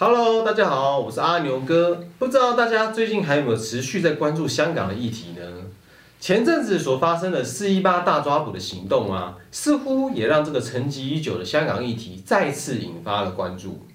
[0.00, 2.00] Hello，大家好，我是阿牛哥。
[2.20, 5.42] 不知道大家最近还有没有持续在关注香港的议题呢？
[6.20, 13.88] 前阵子所发生的四一八大抓捕的行动啊，似乎也让这个沉寂已久的香港议题再次引发了关注。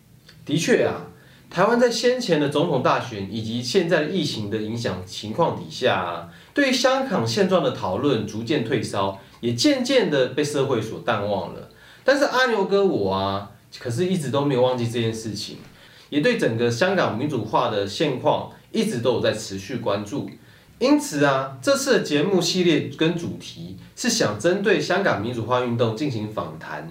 [0.45, 1.07] 的确啊，
[1.49, 11.69] 台湾在先前的总统大选以及现在的疫情的影响情况底下啊，对香港现状的讨论逐渐退烧，也渐渐的被社会所淡忘了。
[12.03, 15.59] 但是阿牛哥我啊，可是一直都没有忘记这件事情。
[16.13, 20.29] 也对整个香港民主化的现况一直都有在持续关注，
[20.77, 26.87] 因此啊，这次的节目系列跟主题是想针对香港民主化运动进行访谈，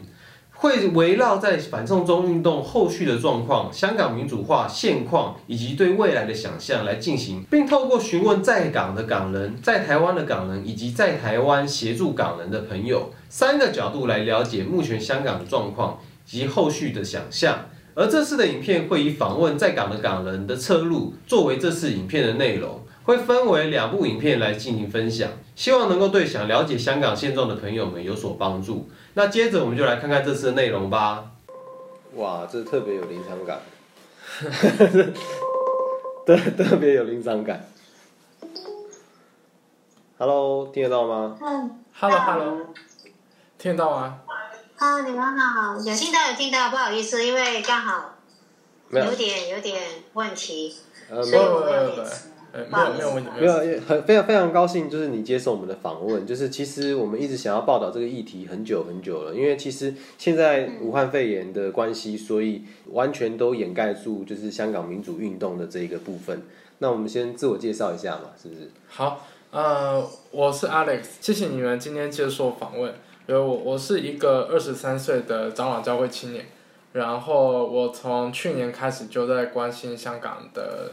[0.50, 17.66] 会围绕在反送中运动后续的状况、香港民主化现况以及对未来的想象来进行，并透过询问在港的港人、在台湾的港人以及在台湾协助港人的朋友三个角度来了解目前香港的状况及后续的想象。
[17.94, 28.88] 而这次的影片会以访问在港的港人的侧录作为这次影片的内容，会分为两部影片来进行分享，希望能够对想了解香港现状的朋友们有所帮助。
[29.14, 31.32] 那接着我们就来看看这次的内容吧。
[32.14, 33.60] 哇，这特别有临场感，
[36.24, 37.68] 特特别有临场感。
[40.16, 41.36] Hello，听得到吗？
[41.42, 42.58] 嗯，Hello Hello，
[43.58, 44.21] 听得到吗？
[44.82, 48.16] 啊，你们好，有听到有听到，不好意思，因为刚好
[48.90, 49.80] 有点有点
[50.14, 50.74] 问题，
[51.08, 52.06] 呃，所以我没有有点
[52.68, 53.80] 没有没有问题，没有，没有。
[53.82, 56.26] 很非常非常高兴，就是你接受我们的访问。
[56.26, 66.42] 就是其实我们一直想要报道这个议题很久很久了，因为其实现在武汉肺炎的关系，所以完全都掩盖住就是香港民主运动的这一个部分。
[66.78, 68.68] 那我们先自我介绍一下嘛，是不是？
[68.88, 72.92] 好，呃，我是 Alex，谢谢你们今天接受访问。
[73.26, 76.44] 因为我我是一个二十三岁的长老教会青年，
[76.92, 80.90] 然后我从去年开始就在关心香港的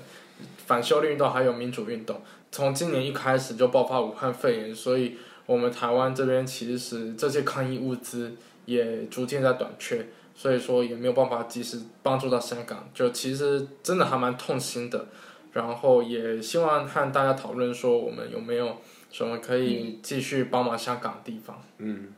[0.66, 2.22] 反修例运动还有民主运动。
[2.52, 15.08] 从今年一开始就爆发武汉肺炎，所以我们台湾这边其实这些抗疫物资也逐渐在短缺，所以说也没有办法及时帮助到香港，就其实真的还蛮痛心的。
[15.52, 18.78] 然后也希望和大家讨论说，我们有没有
[19.12, 21.60] 什么可以继续帮忙香港的地方。
[21.80, 22.14] 嗯，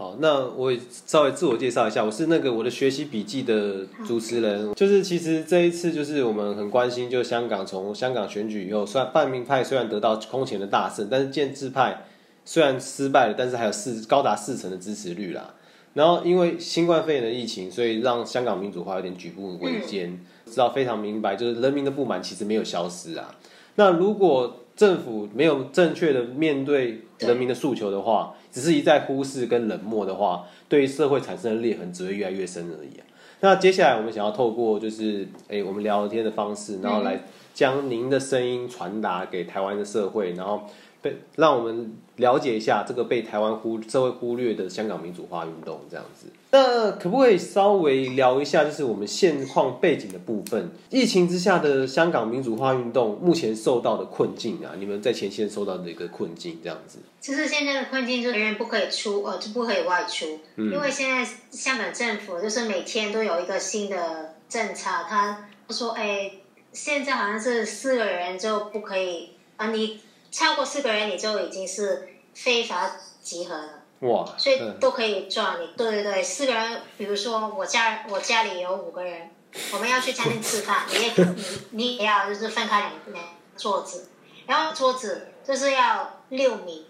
[0.00, 4.72] 好，那我也稍微自我介绍一下，我是那个我的学习笔记的主持人。
[4.72, 12.06] 就是其实这一次就是我们很关心，就香港从香港选举以后，虽然泛民派虽然得到空前的大胜，但是建制派
[12.46, 15.52] 虽然失败了，但是还有四高达四成的支持率啦。
[15.92, 20.18] 然后因为新冠肺炎的疫情，所以让香港民主化有点举步维艰。
[20.46, 23.36] 知道非常明白，就是人民的不满其实没有消失啊。
[23.74, 33.04] 那如果政府没有正确的面对人民的诉求的话，只是一再忽视跟冷漠的话，对于社会产生的裂痕只会越来越深而已啊。
[33.40, 37.22] 那接下来我们想要透过就是诶我们聊天的方式，然后来
[37.54, 40.62] 将您的声音传达给台湾的社会，然后
[41.02, 46.26] 被让我们了解一下这个被台湾忽社会忽略的香港民主化运动这样子。
[46.52, 50.70] 那可不可以稍微聊一下，就是我们现况背景的部分？
[50.90, 56.98] 疫情之下的香港民主化运动目前受到的困境啊，你们在前线受到的一个困境这样子。
[57.20, 66.32] 就是现在的困境，就是人员不可以出，呃，就不可以外出，嗯因为现在香港政府就是每天都有一个新的政策，他说，哎，
[66.72, 70.00] 现在好像是四个人就不可以，啊，你
[70.30, 72.90] 超过四个人你就已经是非法
[73.22, 73.68] 集合了。
[74.00, 75.68] 哇，所以嗯都可以抓你。
[75.76, 79.30] 对对对，四个人，比如说我家我家里有五个人，
[79.74, 83.24] 我们要去餐厅吃饭，你也你你也要就是分开两两
[83.56, 84.08] 桌子，
[84.46, 86.86] 然后桌子就是要六米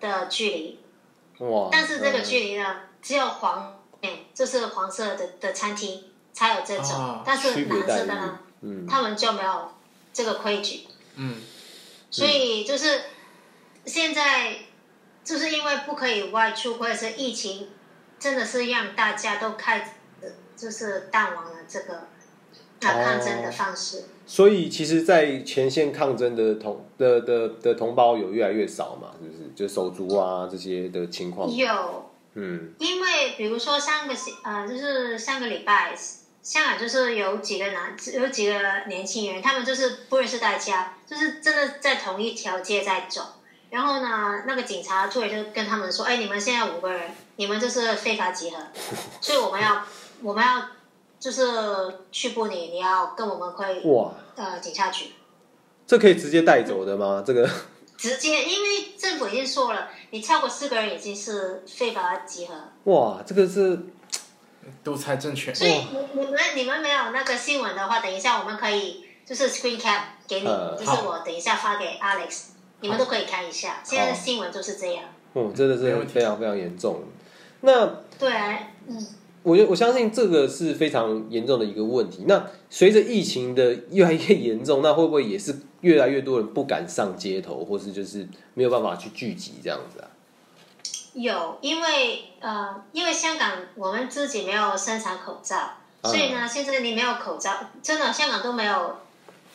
[0.00, 0.80] 的距离，
[1.38, 6.02] 哇，但是这个嗯距离呢，只有黄面就是黄色的的餐厅
[6.32, 9.70] 才有这种，哦但是蓝色的呢，嗯他们就没有
[10.12, 10.88] 这个规矩。
[11.14, 11.40] 嗯，
[12.12, 13.00] 所以就是
[13.86, 14.58] 现在
[15.24, 17.70] 就是因为不可以外出，或者是疫情，
[18.20, 19.96] 真的是让大家都开
[20.56, 24.04] 就是淡忘了这个啊抗争的方式。
[24.24, 29.50] 所以其实，在前线抗争的同的的的同胞有越来越少嘛，是不是？
[29.54, 31.52] 就手足啊这些的情况。
[31.52, 35.96] 有，嗯因为比如说上个星呃，就是上个礼拜，
[36.40, 38.54] 香港就是有几个男有几个
[38.86, 43.22] 年轻人，他们就是不认识大家，就是真的在同一条街在走。
[43.68, 48.56] 然后呢，那个警察突然就跟他们说：“哎，你们现在五个人，你们就是非法集合，
[49.20, 49.82] 所以我们要
[50.22, 50.62] 我们要
[51.18, 51.42] 就是
[52.10, 55.12] 去捕你，你要跟我们会哇，呃警察局
[55.86, 57.22] 这可以直接带走的吗？
[57.26, 57.48] 这个
[57.96, 62.54] 直接，因为政府已经说了，你超过四个人已经是非法集合。
[62.92, 63.86] 哇，这个是
[64.84, 65.54] 独裁政权。
[65.54, 72.48] 所以你你们你们没有那个新闻的话，等一下我们可以就是 screen cap 给你，呃就是我等一下发给 Alex，
[72.80, 73.80] 你们都可以看一下。
[73.82, 75.04] 现在的新闻就是这样。
[75.32, 77.00] 哦，真的是非常非常严重。
[77.62, 77.86] 那
[78.18, 79.06] 对啊，嗯，
[79.42, 82.26] 我觉得我相信这个是非常严重的一个问题。
[82.28, 90.10] 那随着疫情的越来越严重，那会不会也是越来越多人不敢上街头，或是就是没有办法去聚集这样子啊？
[91.14, 95.70] 有，因为呃，因为香港我们自己没有生产口罩，
[96.02, 98.96] 所以呢，现在你没有口罩，真的香港都没有，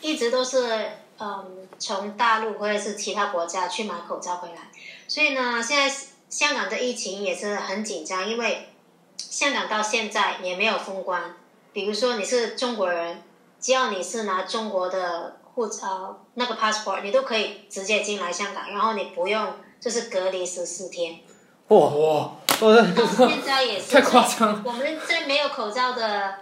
[0.00, 4.70] 一直都是嗯从大陆或者是其他国家去买口罩回来，
[5.06, 5.94] 所以呢，现在
[6.28, 8.68] 香港的疫情也是很紧张，因为
[9.16, 11.36] 香港到现在也没有封关，
[11.72, 13.22] 比如说你是中国人，
[13.60, 21.20] 只要你是拿中国的护照那个 passport，你都可以直接进来香港，然后你不用就是隔离十四天。
[21.68, 24.62] 哇，哇，哦，那到现在也是太夸张了。
[24.64, 26.34] 我们在没有口罩的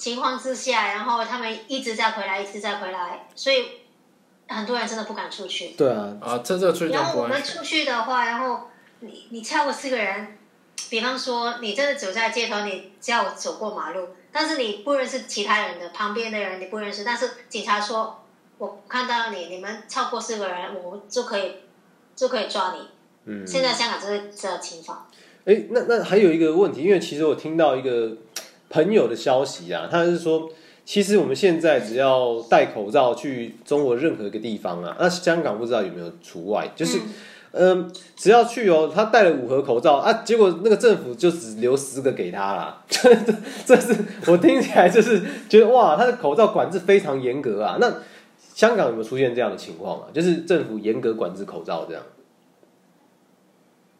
[0.00, 3.66] 情况之下，然后他们一直在回来，一直在回来，所以
[4.48, 5.74] 很多人真的不敢出去。
[5.76, 7.54] 对啊，啊，这这出去然后我不安全。
[7.56, 8.70] 们出去的话，然后
[9.00, 10.38] 你你超过四个人，
[10.88, 18.24] 比方说你真的走在街头，你只要走过马路，但是你不认识其他人的，旁边的人你不认识，但是警察说，
[18.56, 21.56] 我看到你，你们超过四个人，我就可以
[22.16, 22.88] 就可以抓你。
[23.26, 25.06] 嗯，现在香港就是这情况。
[25.44, 28.16] 哎，那那还有一个问题，因为其实我听到一个
[28.70, 30.50] 朋友的消息啊，他是说，
[30.86, 36.98] 其实我们现在只要戴口罩去中国任何一个地方啊，那香港不知道有没有除外，就是。
[37.52, 42.84] 嗯，只要去哦，他戴了五盒口罩啊，结果那个政府就只留十个给他啦。
[42.88, 43.34] 这 这
[43.66, 43.96] 这是
[44.28, 47.76] 我听起来就是觉得哇，他的口罩管制非常严格啊。
[47.80, 47.92] 那
[48.54, 50.06] 香港有没有出现这样的情况啊？
[50.14, 52.00] 就是政府严格管制口罩这样？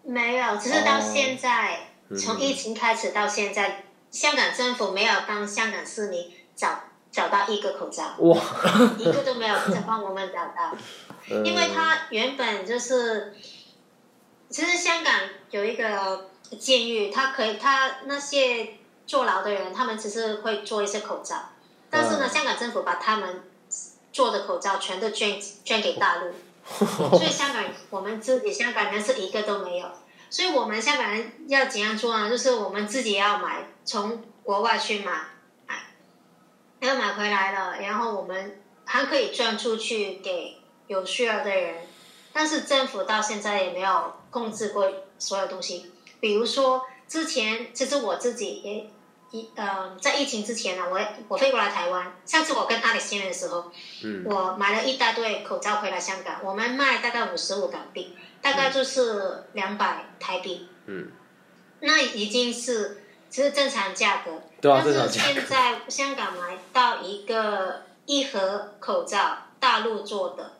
[0.04, 6.80] 没有，只是到现在，嗯从疫情开始到现在，香港政府没有帮香港市民找
[7.12, 8.40] 找到一个口罩，哇，
[8.98, 10.76] 一个都没有再帮我们找到，
[11.28, 13.34] 呃 因为他原本就是，
[14.48, 15.14] 其实香港
[15.50, 18.74] 有一个监狱，他可以，他那些
[19.06, 21.50] 坐牢的人，他们只是会做一些口罩，
[21.88, 22.28] 但是呢，嗯。
[22.28, 23.42] 香港政府把他们
[24.12, 26.32] 做的口罩全都捐捐给大陆。
[26.70, 29.86] 所以香港，我们自己香港人是一个都没有，
[30.28, 32.30] 所以我们香港人要怎样做呢？
[32.30, 35.12] 就是我们自己要买，从国外去买，
[35.66, 35.74] 买，
[36.78, 41.74] 要买回来了，然后我们还可以捐出去给有需要的人，
[42.32, 44.88] 但是政府到现在也没有控制过
[45.18, 45.90] 所有东西，
[46.20, 48.90] 比如说之前，其实我自己也。
[49.32, 52.12] 一呃，在疫情之前呢，我我飞过来台湾。
[52.26, 53.70] 上次我跟 Alex 见面的时候，
[54.02, 60.68] 嗯我买了一大堆口罩回来香港，我们卖大概五十五港币，大概就是两百台币。
[60.86, 61.12] 嗯，
[61.78, 64.32] 那已经是其实正常价格。
[64.60, 70.52] 对啊，但正常价是现在香港买到一个一盒口罩，大陆做的，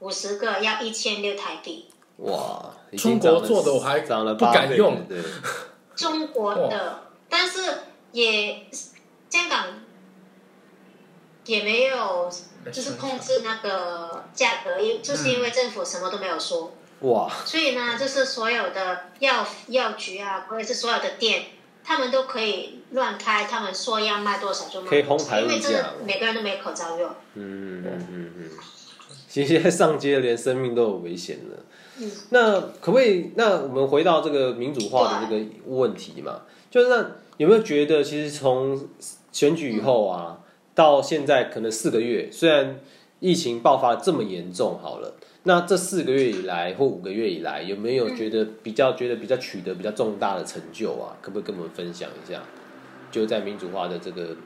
[0.00, 1.88] 五十个要一千六台币。
[2.16, 5.06] 哇，中国做的我还涨了不敢用
[5.94, 7.82] 中国的，但是
[8.12, 8.66] 也
[9.28, 9.66] 香港
[11.44, 12.30] 也没有
[12.72, 16.72] 就是控制那个价格，因就是因为政府什么都没有说。
[17.00, 21.46] 哇，所以呢，就是所有的药药局啊，或者是所有的店，
[21.84, 27.10] 他们都可以乱开，他们说要卖多少就卖可以多少，哄抬物因为真的价每个人都没口罩用。
[27.34, 28.50] 嗯嗯嗯嗯，
[29.28, 31.56] 其实现在上街连生命都有危险了。
[31.98, 33.32] 嗯，那可不可以？
[33.36, 38.88] 那我们回到这个民主化的这个问题嘛，就是那有没有觉得，其实从
[39.32, 40.40] 选举以后啊，
[40.74, 42.80] 到现在可能四个月，虽然
[43.18, 51.16] 疫情爆发得这么严重，好了，那这四个月以来或五个月以来，有没有觉得比较觉得比较取得比较重大的成就啊？
[51.22, 52.42] 可不可以跟我们分享一下？
[53.10, 54.36] 就在民主化的这个，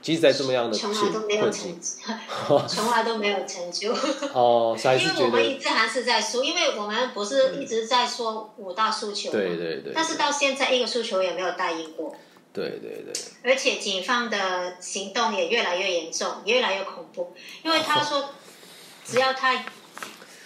[0.00, 2.04] 即使在这么样的 从来都没有困成境，，
[2.66, 3.92] 从来都没有成就。
[4.32, 12.16] 哦，还因为我们一直还是在说，因为我们不是一直在说五大诉求对对，但是到现在一个诉求也没有答应过，
[12.52, 13.12] 对对对，
[13.44, 18.30] 而且警方的行动也越来越严重，越来越恐怖，因为他说
[19.04, 19.64] 只要他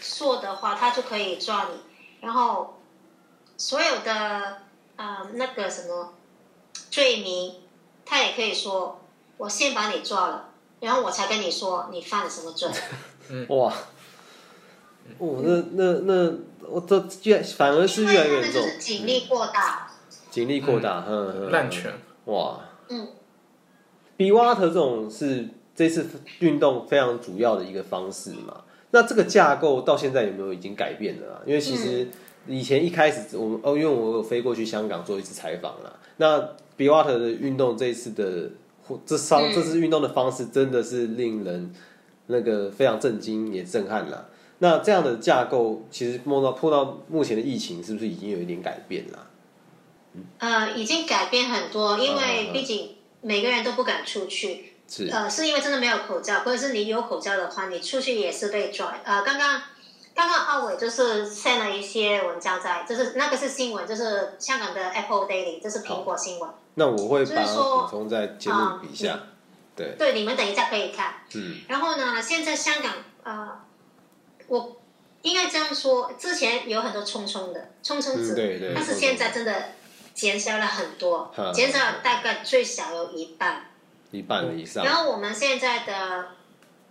[0.01, 1.79] 说的话，他就可以抓你，
[2.21, 2.81] 然后
[3.57, 4.63] 所有的
[4.97, 6.15] 呃那个什么
[6.91, 7.55] 罪名，
[8.05, 9.01] 他也可以说
[9.37, 10.49] 我先把你抓了，
[10.81, 12.69] 然后我才跟你说你犯了什么罪。
[13.49, 13.73] 哇，
[15.19, 16.33] 哦，那那那，
[16.69, 18.63] 我这越反而是越来越严重。
[18.63, 19.91] 为他们就是，警力过大，
[20.31, 21.33] 警力过大，嗯。
[21.35, 21.93] 嗯，滥权，
[22.25, 23.09] 哇，嗯，
[24.17, 26.09] 比 water 这种是这次
[26.41, 28.65] 运动非常主要的一个方式嘛。
[28.93, 31.43] 那这个架构到现在有没有已经改变了啊？
[31.47, 32.09] 因为其实
[32.47, 35.93] 以前一开始我们哦，因为我有飞过去香港做一次采访啦。
[36.17, 36.39] 那
[36.77, 38.51] b w a t e r 的运动这一次的
[39.07, 41.73] 这上这次运动的方式真的是令人
[42.27, 44.29] 那个非常震惊也震撼了。
[44.59, 49.27] 那这样的架构其实碰到碰到目前的疫情，是不是已经有一点改变了？
[50.39, 54.73] 呃，已经改变很多，因为毕竟每个人都不敢出去。
[54.91, 55.09] 是。
[55.09, 58.99] 呃，是因为真的没有口罩，或者是你有口罩的话，你出去也是被抓。
[59.05, 59.63] 呃，刚刚。
[60.13, 66.51] 刚刚奥伟就是 send 了一些文章在，就是那个是新闻，就是香港的 Apple Daily，这是苹果新闻。
[66.75, 69.19] 那我会把它补充在节目底下。
[69.75, 69.95] 对。
[69.97, 71.15] 对，你们等一下可以看。
[71.35, 71.61] 嗯。
[71.69, 72.93] 然后呢，现在香港
[73.23, 73.61] 呃，
[74.49, 74.77] 我
[75.23, 78.73] 应该这样说，之前有很多冲冲的冲冲子，对对。
[78.75, 79.55] 但是现在真的
[80.13, 83.70] 减少了很多，减少大概最少有一半。
[84.11, 84.85] 一半以上。
[84.85, 86.29] 然后我们现在的。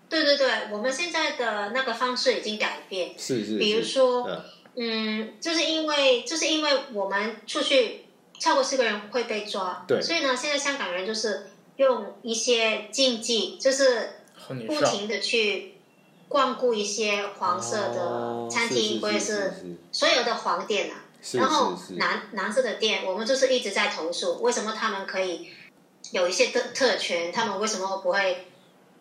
[0.09, 3.13] 对对对，我们现在的那个方式已经改变。
[3.15, 3.59] 是是。
[3.59, 4.27] 比如说，
[4.73, 8.05] 嗯，就是因为就是因为我们出去
[8.39, 10.01] 超过四个人会被抓，对。
[10.01, 14.23] 所以呢，现在香港人就是用一些禁忌，就是
[14.65, 15.75] 不停的去
[16.27, 19.53] 光顾一些黄色的餐厅或者是
[19.91, 21.05] 所有的黄店啊。
[21.33, 25.51] 然后蓝蓝色的店，我们就是一直在投诉，为什么他们可以
[26.11, 28.45] 有一些特特权，他们为什么不会？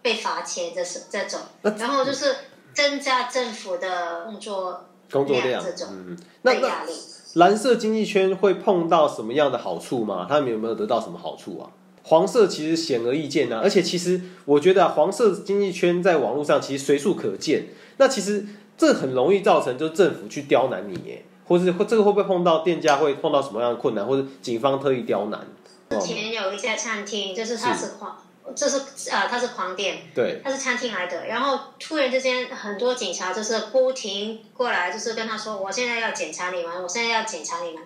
[0.01, 1.41] 被罚钱这是这种，
[1.77, 2.33] 然后就是
[2.73, 6.87] 增加政府的工作工作量这种，嗯，那那
[7.35, 10.25] 蓝色经济圈会碰到什么样的好处吗？
[10.29, 11.69] 他们有没有得到什么好处啊？
[12.05, 17.67] 黄色其实显而易见啊，而且其实我觉得黄色经济圈在网络上其实随处可见。
[17.97, 18.47] 那其实
[18.79, 25.45] 这很容易造成就是政府去刁难你，耶，或是会这个会不会碰到店家会碰到什么样的困难，或者警方特意刁难？
[25.91, 28.23] 之前有一家餐厅，就是它是黄。
[28.57, 28.79] 这是
[29.11, 31.27] 呃，它是狂店，对，它是餐厅来的。
[31.27, 37.83] 然后突然之间，很多警察就是不停过来，就是跟他说：“我现在要检查你们，我现在要检查你们。”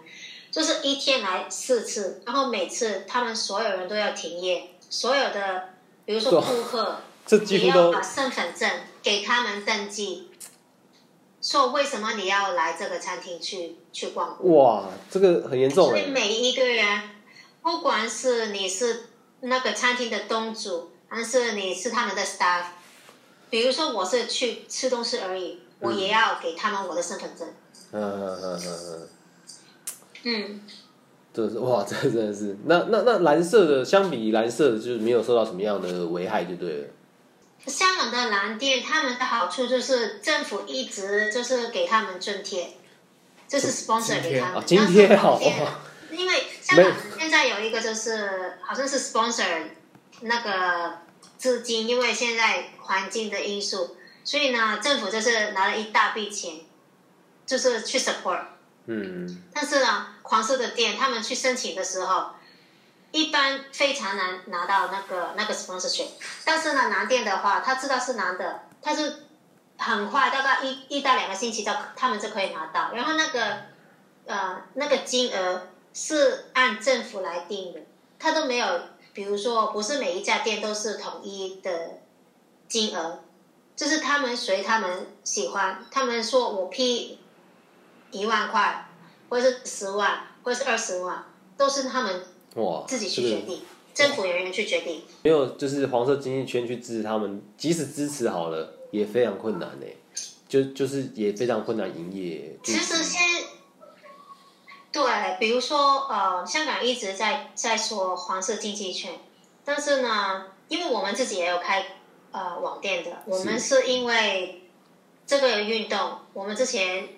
[0.52, 5.70] 就是一天来四次，然后每次他们所有人都要停业，所有的
[6.04, 7.00] 比如说顾客，
[7.40, 8.70] 你要把身份证
[9.02, 10.28] 给他们登记，
[11.40, 14.36] 说为什么你要来这个餐厅去去逛。
[14.48, 15.88] 哇，这个很严重。
[15.88, 16.86] 所以每一个人，
[17.62, 19.06] 不管是你是。
[19.44, 22.62] 那个餐厅的东主，还是你是他们的 staff？
[23.50, 27.48] 比如说我是去吃东西而已，我也要给他们我的身份证。
[27.90, 29.08] 嗯嗯嗯嗯嗯。
[30.22, 30.60] 嗯。
[31.34, 36.86] 这是哇，这真的是那那那蓝色的，相比蓝色的，就是没有受到什么样的危害，就对了。
[37.66, 42.74] 香港的蓝店，他们的好处就是政府一直就是给他们津贴，
[43.48, 45.40] 就是 sponsor 给他们，津贴好。
[46.12, 49.64] 因为香港现在有一个就是好像是 sponsor
[50.20, 50.98] 那个
[51.36, 56.60] 资金，因为现在环境的因素，所以呢，政府就是拿了一大笔钱，
[57.44, 58.44] 就是去 support。
[58.86, 59.42] 嗯。
[59.52, 62.30] 但是呢，黄色的店他们去申请的时候，
[63.10, 66.06] 一般非常难拿到那个那个 sponsorship。
[66.44, 69.02] 但是呢，蓝店的话，他知道是男的，他就
[69.78, 72.92] 很快，大概一一到两个星期，就他们就可以拿到。
[72.94, 73.56] 然后那个
[74.26, 75.71] 呃那个金额。
[75.94, 77.80] 是按政府来定的，
[78.18, 78.66] 他都没有，
[79.12, 81.98] 比如说不是每一家店都是统一的
[82.66, 83.20] 金额，
[83.76, 87.18] 就是他们随他们喜欢，他们说我批
[88.10, 88.88] 一万块，
[89.28, 91.24] 或者是十万，或者是二十万，
[91.56, 92.22] 都是他们
[92.54, 93.60] 哇自己去决定，
[93.92, 95.02] 政府人员去决定。
[95.22, 99.86] 没有，就是黄色经济圈去支持他们，即使支持好了，也非常困难呢，
[100.48, 102.56] 就就是也非常困难营业。
[102.62, 102.91] 其实先。
[104.92, 109.18] 对，比如说，呃，香港一直在在说黄色经济圈，
[109.64, 111.86] 但是呢，因为我们自己也有开
[112.30, 114.68] 呃网店的，我们是因为
[115.26, 117.08] 这个运动，我们之前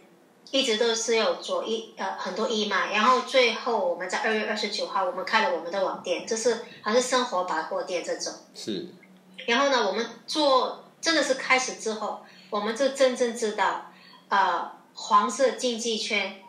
[0.52, 8.32] 一直都是有做义呃很多义卖，然后最后我们在二月二十九号，我们开了我们的网店，就是好像生活百货店这种。
[8.54, 8.86] 是。
[9.46, 13.90] 然后呢，我们做真的是开始之后，我们就真正知道，
[14.28, 16.40] 呃，黄色经济圈。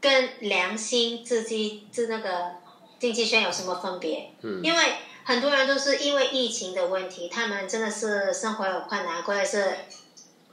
[0.00, 2.52] 跟良心自己自那个
[2.98, 4.30] 经济圈有什么分别？
[4.42, 9.76] 嗯，因为很多人都是因为疫情的问题，他们真的是生活有困难，或者是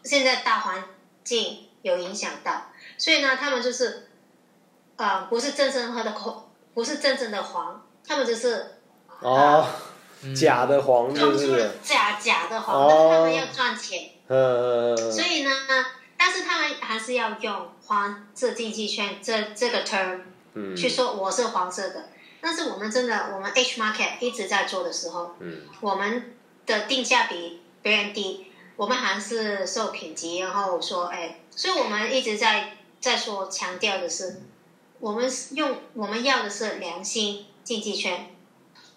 [0.03, 0.83] 现在大环
[1.23, 4.07] 境有影响到，所以呢，他们就是
[4.95, 8.77] 呃，不是真正喝的口，不是真正的黄，他们就是
[9.21, 9.67] 哦，
[10.35, 15.51] 假的黄，就是假假的黄，但是他们要赚钱，嗯，所以呢。
[16.25, 20.21] 但是他们还是要用黄色经济圈这这个 term
[20.75, 22.09] 去说我是黄色的。
[22.41, 26.33] 但是我们真的，我们 H market 一直在做的时候，嗯我们
[26.65, 34.41] 的定价比别人低，我们还是受品级，然后说哎，所以我们一直在在说强调的是，
[34.99, 38.31] 我们用我们要的是良心，经济圈，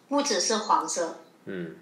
[0.08, 1.20] 不只是黄色。
[1.44, 1.76] 嗯，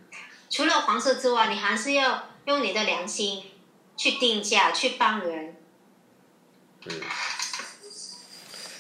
[0.51, 3.45] 除了黄色之外，你还是要用你的良心
[3.97, 5.57] 去定价，去帮人。
[6.89, 7.01] 嗯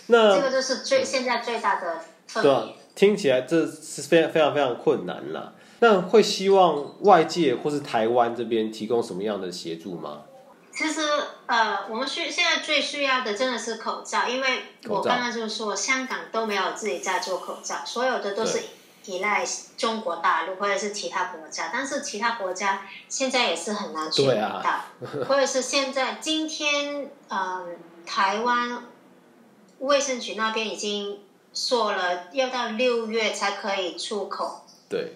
[0.09, 5.55] 那这个就是最现在最大的特对啊别。，听起来这是非常非常非常困难了。
[5.81, 10.23] 那会希望外界或是台湾这边提供什么样的协助吗？
[10.73, 11.01] 其实
[11.47, 18.61] 呃，我们需现在最需要的真的是口罩，因为我刚刚就说香港都没有自己在做口罩，所有的都是
[19.07, 19.47] 依赖
[19.77, 27.67] 中国大陆或者是其他国家，但是其他国家现在也是很难取对得啊到，或者是现在今天呃
[28.05, 28.85] 台湾
[29.79, 31.21] 卫生局那边已经
[31.53, 34.67] 说了，要到六月才可以出口。
[34.89, 35.15] 对，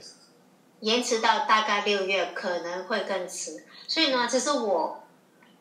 [0.80, 3.64] 延迟到大概六月可能会更迟。
[3.86, 5.04] 所以呢，其实我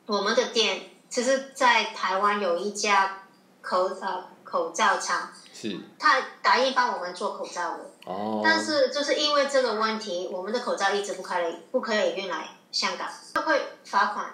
[0.06, 3.24] 我们的店，其实，在台湾有一家
[3.62, 13.08] 口呃口罩厂，是他答应帮我们做口罩的，哦，但是就是因为这个问题，我们的口罩一直不可以不可以运来香港，
[13.44, 14.26] 会罚款，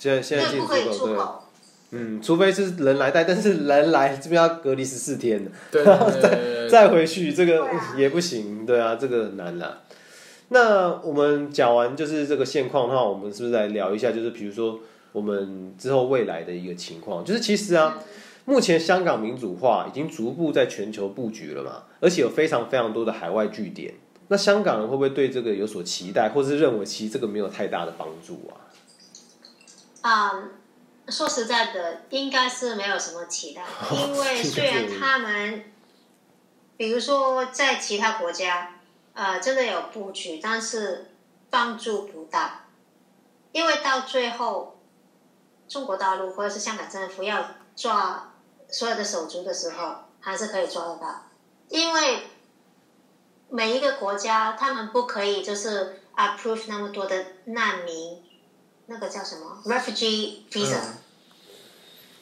[0.00, 1.44] 现在现在不可以出口。
[1.90, 5.42] 嗯，除非是人来带，但是人来这边要隔离十四天。
[5.42, 6.68] 的，对对 对对对。
[6.68, 9.78] 再回去这个也不行，对啊，这个很难啦。
[10.48, 14.80] 那我们讲完就是这个现况的话，我们是不是来聊一下，就是比如说
[15.12, 17.24] 我们之后未来的一个情况？
[17.24, 17.98] 就是其实啊，
[18.48, 23.92] 目前香港民主化已经逐步在全球布局了嘛，而且有非常非常多的海外据点。
[24.28, 28.56] 那香港人会不会对这个有所期待，或是认为其实这个没有太大的帮助啊？
[30.00, 30.44] 啊、
[31.08, 33.62] 说实在的，应该是没有什么期待，
[33.94, 35.64] 因为 虽然他们，
[36.78, 38.76] 比如说在其他国家，
[39.12, 41.10] 呃，真的有布局，但是
[41.50, 42.64] 帮助不大，
[43.52, 44.78] 因为到最后，
[45.68, 47.44] 中国大陆或者是香港政府要
[47.76, 48.27] 抓
[48.68, 51.26] 所有的手足的时候，还是可以抓得到，
[51.68, 52.22] 因为
[53.48, 58.22] 每一个国家他们不可以就是 approve 那么多的难民。
[58.90, 60.94] 那个叫什么 refugee visa，、嗯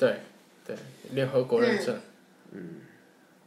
[0.01, 0.23] 对
[0.67, 0.77] 对，
[1.13, 2.01] 联合国认证，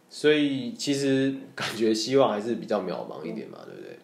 [0.10, 4.00] 所以其实感觉希望还是比较渺茫一点嘛，对不对？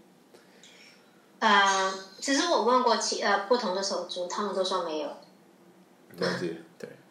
[1.40, 5.08] 呃，其实我问过其呃不同的手足，他们都说没有。
[5.08, 6.58] 了解。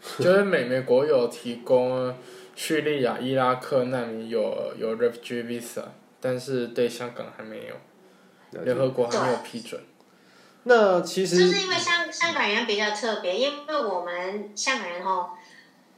[0.22, 2.14] 就是美美国有提供
[2.54, 5.82] 叙利亚、伊拉克难民有有 refugee visa，
[6.20, 9.80] 但是对香港还没有，联合国还没有批准。
[10.64, 15.30] 那其实就是因为香香港人比较特别，因为我们香港人哦，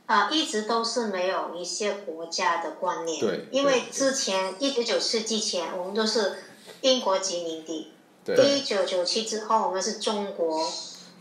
[0.07, 3.21] 呃，一直都是没有一些国家的观念。
[3.21, 6.37] 对因为之前一九九四之前，我们都是
[6.81, 7.93] 英国殖民地。
[8.25, 10.69] 对一九九七之后，我们是中国，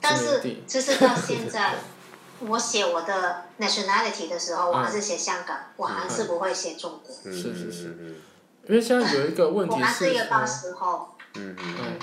[0.02, 1.76] 但是殖民地其实到现在，
[2.40, 7.16] 我写我的 nationality 的时候，我还是写香港，我还是不会写中国。
[7.24, 7.34] 嗯。
[7.34, 7.88] 是是是。
[7.88, 8.16] 嗯嗯
[8.68, 11.10] 因为现在有一个问题我还是一个八说，十后。
[11.36, 11.56] 嗯。
[11.58, 12.00] 嗯嗯，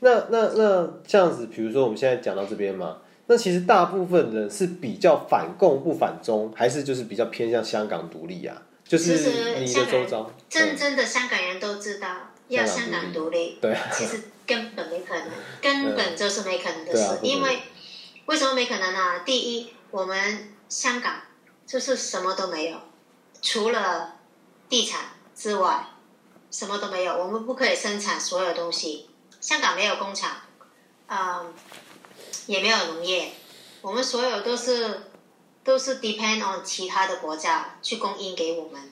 [0.00, 8.62] 那那那这样子，比如说我们现在讲到这边嘛，那其实大部分人是比较反共不反中，还是就是比较偏向香港独立啊？
[8.86, 9.12] 就是
[9.60, 10.32] 你的周遭，嗯。
[10.48, 12.08] 真正的香港人都知道
[12.48, 13.74] 要香港独立，对。
[13.74, 15.28] 啊，其实根本没可能，
[15.60, 17.18] 根本就是没可能的事。
[17.22, 17.58] 因为
[18.26, 19.20] 为什么没可能呢？
[19.24, 21.22] 第一，我们香港
[21.66, 22.78] 就是什么都没有，
[23.40, 24.16] 除了
[24.68, 25.86] 地产之外，
[26.50, 27.16] 什么都没有。
[27.16, 29.10] 我们不可以生产所有东西。
[29.40, 30.36] 香港没有工厂，
[31.06, 31.54] 嗯，
[32.46, 33.32] 也没有农业，
[33.80, 35.10] 我们所有都是
[35.62, 38.90] 都是 depend on 其他的国家去供应给我们。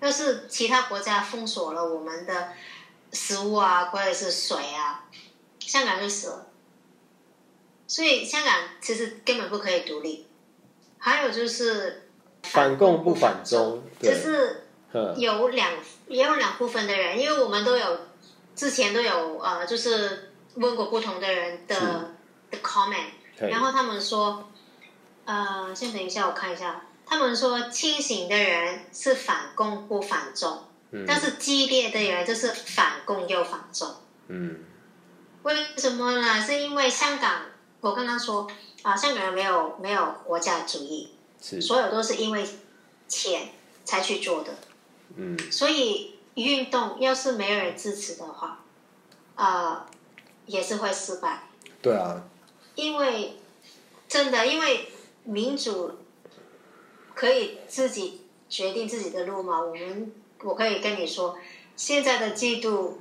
[0.00, 2.52] 要是其他国家封锁了我们的
[3.12, 5.04] 食物啊，或者是水啊，
[5.58, 6.46] 香港就死了。
[7.94, 10.26] 所以香港其实根本不可以独立。
[10.98, 12.08] 还有就是
[12.42, 15.14] 反共不反中，就，是嗯。
[15.16, 15.70] 有两
[16.08, 18.00] 也有两部分的人，因为我们都有
[18.56, 21.76] 之前都有呃，就是问过不同的人的
[22.50, 24.50] 的 comment，然后他们说，
[25.24, 31.04] 呃，先等一下我看一下，他们说清醒的人是反共不反中，嗯。
[31.06, 33.94] 但是激烈的人就是反共又反中。
[34.26, 34.64] 嗯。
[35.44, 36.42] 为什么呢？
[36.44, 37.42] 是因为香港，
[37.84, 38.50] 我刚刚说
[38.82, 42.42] 啊、香港人没有没有国家主义，是所有都是因为
[43.06, 43.50] 钱
[43.84, 44.54] 才去做的。
[45.16, 48.64] 嗯所以运动要是没有人支持的话，
[49.36, 49.84] 呃，
[50.46, 51.48] 也是会失败。
[51.82, 52.22] 对啊，
[52.74, 53.36] 因为
[54.08, 54.88] 真的，因为
[55.24, 55.92] 民主
[57.14, 59.60] 可以自己决定自己的路嘛。
[59.60, 60.10] 我们
[60.42, 61.36] 我可以跟你说，
[61.76, 63.00] 现在的制度，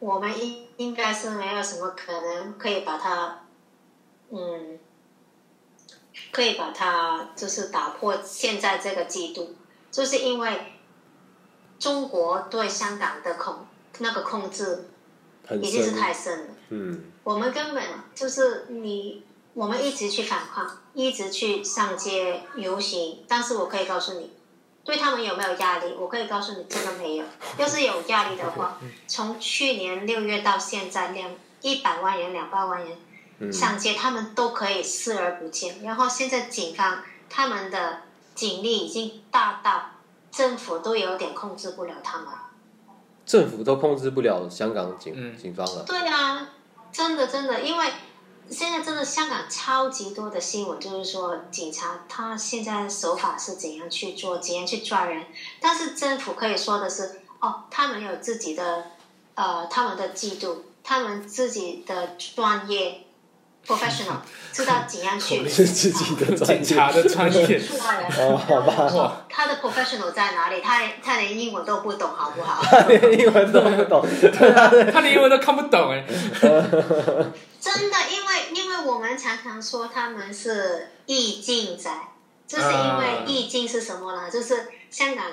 [0.00, 3.45] 我们应应该是没有什么可能可以把它，
[4.30, 4.78] 嗯，
[6.32, 9.54] 可以把它就是打破现在这个制度，
[9.90, 10.72] 就是因为
[11.78, 13.66] 中国对香港的控
[13.98, 14.88] 那个控制
[15.60, 16.46] 已经是，太深了。
[16.70, 17.82] 嗯我们根本
[18.14, 24.32] 就是你，我们一直去反抗，一直去上街游行，但是我可以告诉你，
[24.84, 25.94] 对他们有没有压力？
[25.98, 27.24] 我可以告诉你，真的没有。
[27.58, 31.30] 要是有压力的话，从去年六月到现在，两
[31.62, 32.98] 一百万人、两百万人嗯
[33.52, 35.82] 上街，他们都可以视而不见。
[35.82, 38.02] 然后现在警方他们的
[38.34, 39.90] 警力已经大到
[40.30, 42.28] 政府都有点控制不了他们。
[43.24, 46.48] 政府都控制不了香港警、嗯警方了，对啊，
[46.92, 47.92] 真的真的，因为
[48.48, 55.24] 现在真的香港超级多的新闻，就是说警察他现在手法是怎样去做，怎样去抓人，
[55.60, 58.92] 但是政府可以说的是，哦，他们有自己的
[59.34, 63.05] 呃他们的制度，他们自己的专业
[63.66, 64.16] professional，
[64.52, 66.62] 知道怎样去是自己的专业。
[66.62, 67.60] 警察的专业。
[68.18, 70.60] 哦，好吧，哇，他的 professional 在哪里？
[70.60, 72.62] 他连他连英文都不懂，好不好？
[72.88, 74.06] 连英文都不懂，
[74.92, 76.04] 他连英文都看不懂哎。
[77.60, 81.90] 真的，因为因为我们常常说他们是意境仔，
[82.46, 84.30] 就是因为意境是什么呢？
[84.30, 85.24] 就是香港，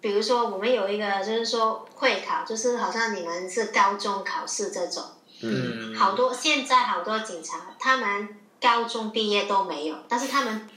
[0.00, 5.04] 比如说我们有一个就是说会考，就是好像你们是高中考试这种，
[5.42, 10.68] 嗯，嗯，好多现在好多警察他们高中毕业都没有，但是他们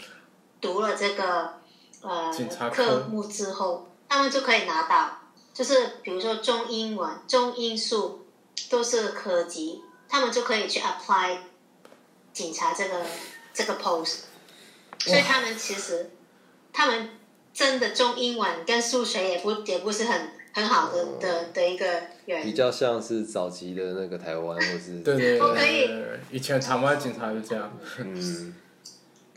[0.62, 1.60] 读了这个
[2.02, 2.32] 呃
[2.74, 3.08] 科。
[3.10, 5.20] 目之后，他们就可以拿到，
[5.54, 8.26] 就是比如说中英文、中英数
[8.70, 11.38] 都是科级，他们就可以去 apply
[12.32, 13.06] 警察这个
[13.54, 14.20] 这个 post，
[15.00, 16.12] 所以他们其实
[16.72, 17.20] 他们
[17.54, 21.86] 真的中英文跟数学也不也不是很很好的的的一个
[22.26, 22.54] 人比。
[22.54, 27.72] 较像是早期的那个台湾，或是对对对以前台湾警察就这样。
[27.98, 28.56] 嗯，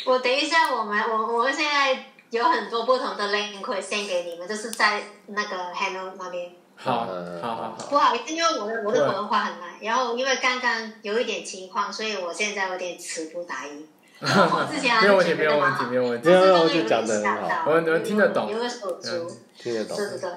[0.04, 6.52] 我等一下，我们我我们现在有很多不同的 link 可以 send 给你们，就是在那个 Hello 那边。
[6.78, 13.86] 好，嗯好好好，不好意思，因为我的我的对普通话很烂，然后因为刚刚有一点情况，所以我现在有点词不达意。
[14.20, 16.34] 我之前还没有问题，没有问题，没有问题没。
[16.34, 19.96] 有没有但是就讲的很好我我听得懂有个手足，听得懂。
[19.96, 20.30] 对对对。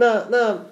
[0.00, 0.66] 那那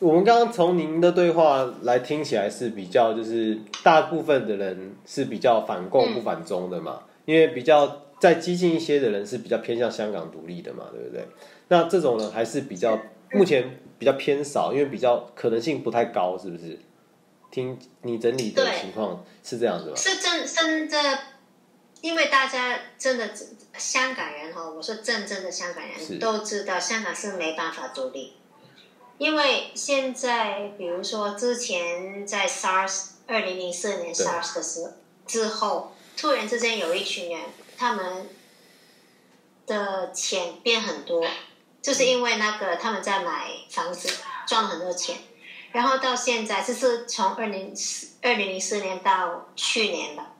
[0.00, 11.26] 我们刚刚从您的对话来听起来是比较，就是大部分的人是比较反共不反中的嘛，因为比较再激进一些的人是比较偏向香港独立的嘛，对不对？
[11.68, 12.98] 那这种人还是比较
[13.30, 16.78] 目前比较偏少，因为比较可能性不太高，是不是？
[17.52, 19.94] 听你整理的情况是这样子吗？
[19.94, 21.18] 是真真的，
[22.00, 23.28] 因为大家真的
[23.76, 28.32] 香港人哈，我说真正的香港人都知道香港是没办法独立，
[29.22, 34.92] 因为现在比如说之前在 SARS 二零零四年 SARS 的时候
[35.28, 37.40] 之后，突然之间有一群人，
[37.78, 38.28] 他们
[39.64, 41.24] 的钱变很多，
[41.80, 44.10] 就是因为那个他们在买房子
[44.48, 45.18] 赚了很多钱。
[45.70, 47.72] 然后到现在，就是从二零
[48.22, 50.32] 二零零四年到去年吧，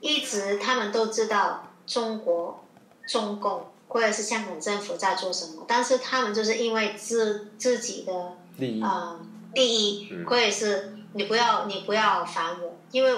[0.00, 2.64] 一直他们都知道中国、
[3.06, 9.20] 中共或者是香港政府在做什么，但是他们就是因为自自己的利益呃
[9.52, 13.16] 利益嗯，或者是你不要你不要烦我，因为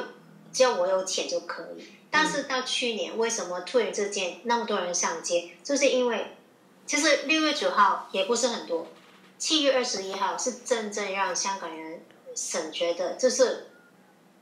[0.53, 1.87] 只要我有钱就可以。
[2.11, 5.53] 但是到去年，为什么突然之间那么多人上街？
[5.65, 6.37] 就是因为
[6.85, 8.87] 其实六月九号也不是很多，
[9.39, 12.03] 七月二十一号是真正让香港人
[12.35, 13.69] 省觉得，就是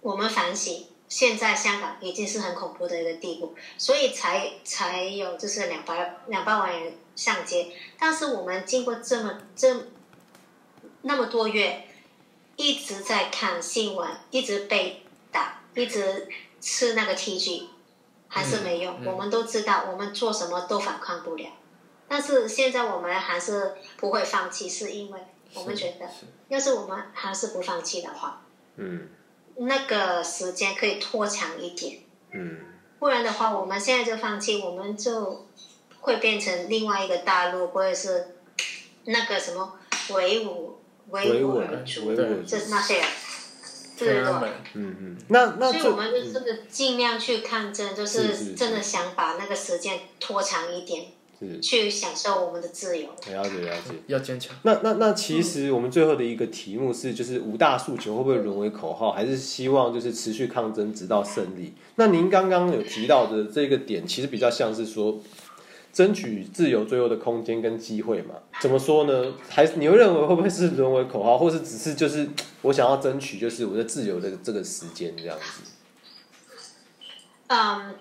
[0.00, 7.68] 我们反省，现在香港已经是很恐怖的一个地步，所以才才有就是两百两百万人上街。
[7.96, 9.86] 但是我们经过这么这
[11.02, 11.86] 那么多月，
[12.56, 16.28] 一直在看新闻，一直被打，一直
[16.60, 17.68] 吃那个 TG，
[18.26, 18.96] 还是没用。
[18.96, 21.46] 嗯嗯我们都知道，我们做什么都反抗不了。
[22.08, 25.20] 但是现在我们还是不会放弃，是因为
[25.54, 28.42] 我们觉得，是要是我们还是不放弃的话，
[28.74, 29.10] 嗯
[29.56, 31.98] 那个时间可以拖长一点。
[32.32, 32.58] 嗯。
[32.98, 35.46] 不然的话，我们现在就放弃，我们就
[36.00, 38.36] 会变成另外一个大陆，或者是
[39.04, 39.78] 那个什么
[40.10, 40.78] 维吾
[41.10, 42.98] 维维吾尔族，维吾尔就是那些。
[42.98, 43.06] 人，
[43.98, 44.24] 对对。
[44.24, 44.48] 对。
[44.74, 48.54] 嗯嗯，那那所以我们就真的尽量去抗争，就是是是是。
[48.54, 51.08] 真的想把那个时间拖长一点，是
[51.60, 53.08] 去享受我们的自由。
[53.30, 53.90] 了解了解。
[54.06, 54.54] 要坚强。
[54.62, 61.72] 那那那其实我们最后的一个题目是，就是五大诉求会不会沦为口号，还是希望就是持续抗争直到胜利？
[61.96, 65.20] 那您刚刚有提到的这个点，其实比较像是说，
[65.92, 68.34] 争取自由最后的空间跟机会嘛？
[68.60, 69.34] 怎么说呢？
[69.48, 72.28] 还是你会认为会不会是沦为口号，或是只是就是
[72.62, 75.70] 我想要争取就是我的自由的这个时间这样子？
[77.46, 77.94] 嗯，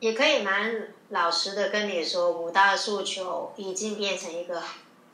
[0.00, 4.60] 也可以蛮老实的跟你说，五大诉求已经变成一个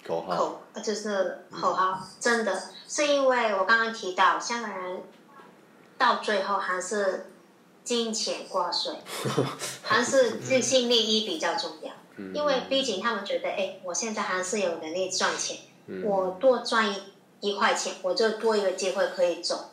[0.07, 2.62] 口号，口呃就是口号，真的。
[2.88, 5.03] 是因为我刚刚提到香港人
[5.99, 7.27] 到最后还是
[7.83, 8.94] 金钱挂帅，
[9.83, 11.90] 还是自信利益比较重要。
[12.16, 12.33] 嗯。
[12.33, 16.05] 因为毕竟他们觉得，哎，我现在还是有能力赚钱，嗯。
[16.05, 17.03] 我多赚一
[17.40, 19.70] 一块钱，我就多一个机会可以走。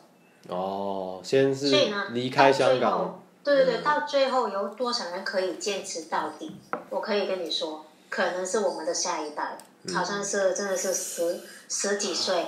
[0.48, 1.66] 哦，先是
[2.10, 2.98] 离开香港。
[2.98, 3.84] 后，，对对对，嗯。
[3.84, 6.56] 到最后有多少人可以坚持到底？
[6.90, 9.94] 我可以跟你说，可能是我们的下一代，嗯。
[9.94, 12.46] 好像是真的是十十几岁，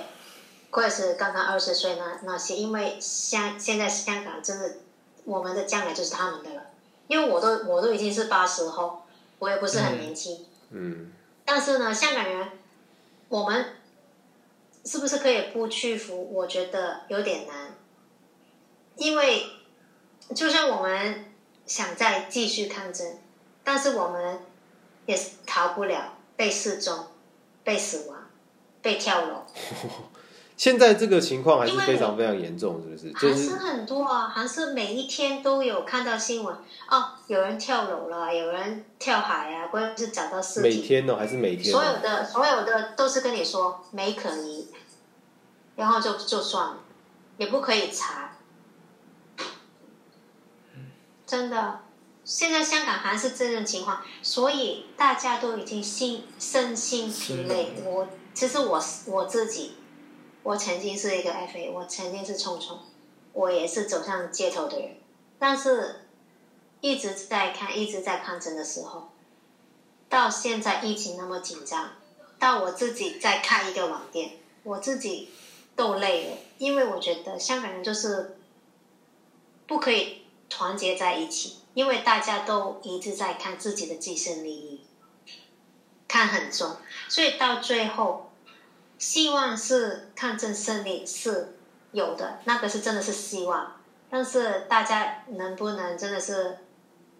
[0.71, 4.75] 或者是刚刚二十岁那那些，因为香现在香港真的，
[5.25, 6.63] 我们的将来就是他们的了。
[7.07, 9.03] 因为我都我都已经是八十后，
[9.39, 11.13] 我也不是很年轻，嗯。
[11.45, 12.49] 但是呢，香港人，
[13.29, 13.65] 我们
[14.83, 16.33] 是不是可以不屈服？
[16.33, 17.73] 我觉得有点难，
[18.97, 19.45] 因为
[20.35, 21.25] 就算我们
[21.65, 23.17] 想再继续抗争，
[23.63, 24.39] 但是我们
[25.05, 27.07] 也是逃不了被失踪、
[27.63, 28.17] 被死亡、
[28.81, 29.45] 被跳楼，
[30.57, 33.13] 现在这个情况还是非常非常严重，是不是？
[33.13, 36.55] 就是还是很多啊，还是每一天都有看到新闻
[36.89, 40.67] 哦，有人跳楼了，有人跳海啊，或者是找到尸体。
[40.67, 41.85] 每天哦，还是每天所哦？
[41.85, 44.67] 有的所有的都是跟你说没可疑，
[45.75, 46.77] 然后就就算了，
[47.37, 48.26] 也不可以查。
[51.27, 51.81] 真的，
[52.23, 57.73] 现在香港还是这种情况，所以大家都已经心身心疲累。
[57.83, 59.73] 我其实我我自己，
[60.41, 62.79] 我曾经是一个 FA，我曾经是冲冲，
[63.33, 64.95] 我也是走上街头的人，
[65.37, 66.07] 但是
[66.79, 69.09] 一直在看，一直在抗争的时候，
[70.07, 71.91] 到现在疫情那么紧张，
[72.39, 75.29] 到我自己在开一个网店，我自己
[75.75, 78.37] 都累了，因为我觉得香港人就是
[79.65, 84.81] 不可以团结在一起，因为大家都一直在看自己的自身利益，
[86.07, 86.77] 看很重，
[87.09, 88.31] 所以到最后，
[88.97, 91.57] 希望是抗争胜利是
[91.91, 96.59] 有的，那个是真的是希望，但是大家能不能真的是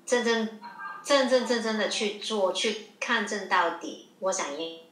[0.06, 0.60] 真正
[1.04, 4.87] 真正正正的去做，去抗争到底，我想应。